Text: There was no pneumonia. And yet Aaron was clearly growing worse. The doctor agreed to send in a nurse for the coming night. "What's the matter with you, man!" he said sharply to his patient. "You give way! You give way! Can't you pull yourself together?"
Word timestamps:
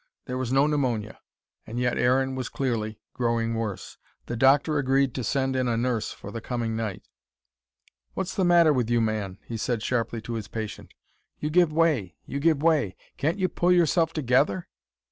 There 0.25 0.35
was 0.39 0.51
no 0.51 0.65
pneumonia. 0.65 1.19
And 1.67 1.77
yet 1.79 1.95
Aaron 1.99 2.33
was 2.33 2.49
clearly 2.49 2.99
growing 3.13 3.53
worse. 3.53 3.99
The 4.25 4.35
doctor 4.35 4.79
agreed 4.79 5.13
to 5.13 5.23
send 5.23 5.55
in 5.55 5.67
a 5.67 5.77
nurse 5.77 6.11
for 6.11 6.31
the 6.31 6.41
coming 6.41 6.75
night. 6.75 7.07
"What's 8.15 8.33
the 8.33 8.43
matter 8.43 8.73
with 8.73 8.89
you, 8.89 8.99
man!" 8.99 9.37
he 9.45 9.57
said 9.57 9.83
sharply 9.83 10.19
to 10.21 10.33
his 10.33 10.47
patient. 10.47 10.95
"You 11.37 11.51
give 11.51 11.71
way! 11.71 12.15
You 12.25 12.39
give 12.39 12.63
way! 12.63 12.95
Can't 13.17 13.37
you 13.37 13.47
pull 13.47 13.71
yourself 13.73 14.11
together?" 14.11 14.67